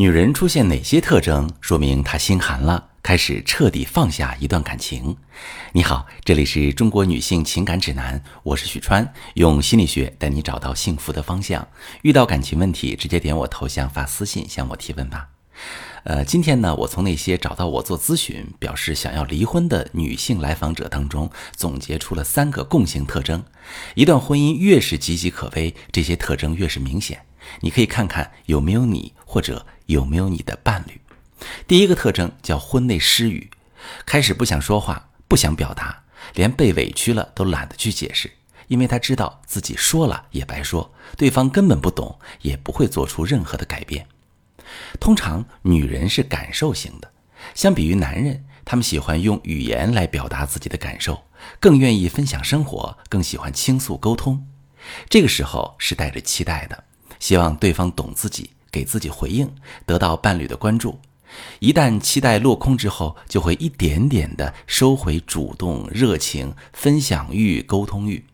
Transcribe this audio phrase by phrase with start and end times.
[0.00, 5.14] 女人出现哪些特征，说明她心寒了，开始彻底放下一段感情？
[5.72, 11.68] 你好，这里是中国女性情感指南，我是许川，用心理学带你找到幸福的方向。
[12.00, 15.28] 遇到感情问题，直接点我头像发私信向我提问吧。
[16.04, 23.44] 呃，今天呢，我从那些找到我做咨询、表示想要离婚的女性来访者当中，总结出了三个共性特征。
[23.94, 27.20] 一段婚姻越是岌岌可危，这些特征越是明显。
[27.60, 29.66] 你可以看看有没有你，或者。
[29.86, 31.00] 有没有你的伴侣？
[31.66, 33.50] 第一个特征叫婚内失语，
[34.06, 36.04] 开始不想说话，不想表达，
[36.34, 38.30] 连被委屈了都懒得去解释，
[38.68, 44.06] 因为他知道自己说了也白说，对方根本不懂，也不会做出任何的改变。
[45.00, 47.10] 通常女人是感受型的，
[47.56, 51.24] 相比于男人，他们喜欢用语言来表达自己的感受，
[51.58, 54.46] 更愿意分享生活，更喜欢倾诉沟通。
[55.08, 56.84] 这个时候是带着期待的，
[57.20, 58.50] 希望对方懂自己。
[58.72, 59.52] 给自己回应，
[59.84, 61.00] 得到伴侣的关注。
[61.58, 68.24] 一旦期待落空之后，就会一点点的收回主动、热情、分享欲、沟通欲。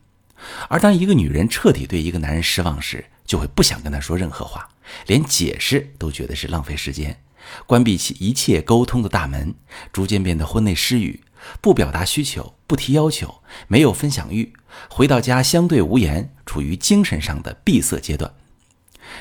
[0.69, 4.69] 而当一个女人彻底对一个男人失望时，就会不想跟他说任何话，
[5.07, 7.19] 连解释都觉得是浪费时间，
[7.65, 9.55] 关闭起一切沟通的大门，
[9.91, 11.23] 逐渐变得婚内失语，
[11.61, 14.53] 不表达需求，不提要求，没有分享欲，
[14.87, 18.31] 回到家相对无言，处于精神上的闭塞阶段。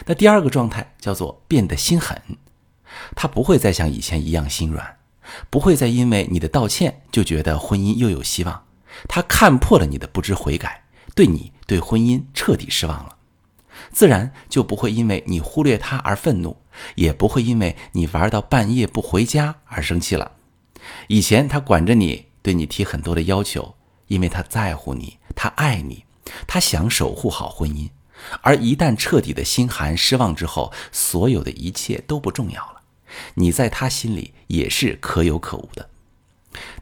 [0.07, 2.21] 那第二个状态叫做变得心狠，
[3.15, 4.97] 他不会再像以前一样心软，
[5.51, 8.65] 不会再因为你的道歉就觉得婚姻又有希望。
[9.09, 13.17] 他看破了你的不知悔改，对你对婚姻彻底失望了，
[13.91, 16.57] 自然就不会因为你忽略他而愤怒，
[16.95, 20.33] 也不会因为你玩到半夜不回家而生气了。
[21.09, 23.75] 以前他管着你，对你提很多的要求，
[24.07, 26.05] 因为他在乎你，他爱你，
[26.47, 27.91] 他想守护好婚姻。
[28.41, 32.83] 而一旦彻底的心寒失望之后，所有的一切都不重要了。
[33.35, 35.89] 你在他心里也是可有可无的。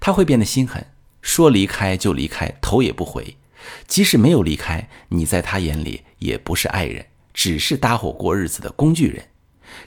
[0.00, 0.86] 他会变得心狠，
[1.20, 3.36] 说离开就离开，头也不回。
[3.86, 9.28] 即使没有离开，你在他眼里也不是爱人，只是搭伙过日子的工具人。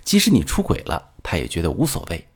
[0.04, 2.28] 即使你出轨了，他也觉得无所谓。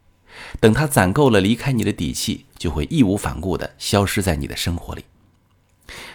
[0.59, 5.05] 等他攒够了离开你的底气，就会义无反顾地消失在你的生活里。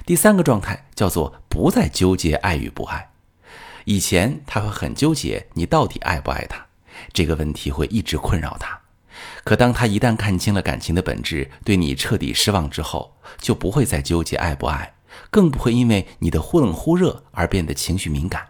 [0.07, 3.13] 第三个状态叫做不再纠结爱与不爱。
[3.87, 6.67] 以前他会很纠结你到底爱不爱他，
[7.15, 8.79] 这个问题会一直困扰他。
[9.43, 14.97] 可当他一旦看清了感情的本质，对你彻底失望之后，就不会再纠结爱不爱，
[15.31, 18.49] 更不会因为你的忽冷忽热而变得情绪敏感。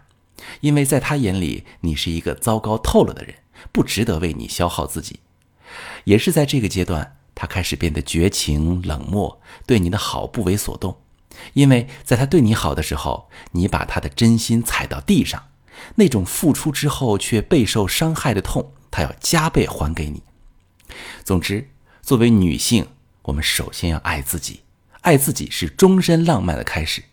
[0.59, 3.35] 因为在他眼里，你是一个糟糕透了的人，
[3.71, 5.21] 不值得为你消耗自己。
[6.03, 10.97] 也是在这个阶段，他开始变得绝情冷漠，对你的好不为所动。
[11.53, 15.49] 因为在他对你好的时候，你把他的真心踩到地上，
[15.95, 20.23] 那种付出之后却备受伤害的痛，他要加倍还给你。
[21.23, 21.69] 总之，
[22.01, 22.87] 作为女性，
[23.23, 24.61] 我们首先要爱自己，
[25.01, 27.03] 爱自己是终身浪漫的开始。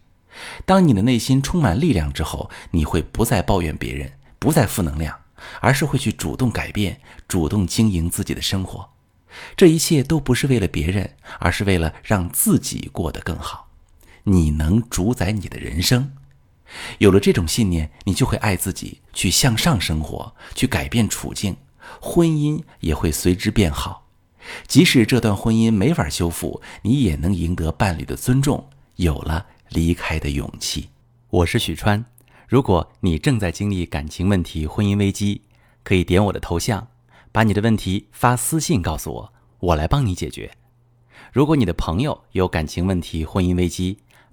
[0.64, 5.16] 当你的内心充满力量之后，你会不再抱怨别人，不再负能量，
[5.60, 8.90] 而是会去主动改变，主动经营自己的生活。
[9.56, 13.63] 这一切都不是为了别人，而是为了让自己过得更好。
[14.24, 16.12] 你能主宰你的人生，
[16.98, 21.56] 有了这种信念，你就会爱自己，去向上生活，去改变处境，
[22.00, 24.06] 婚姻也会随之变好。
[24.66, 30.88] 即使这段婚姻没法修复，你也能赢得伴侣的尊重，有了离开的勇气。
[31.28, 32.02] 我是许川，
[32.48, 35.42] 如果你正在经历感情问题、婚姻危机，
[35.82, 36.88] 可以点我的头像，
[37.30, 40.50] 把你的问题发私信告诉我，我来帮你解决。
[41.32, 43.98] 如果你的朋友有感情问题、婚姻危机，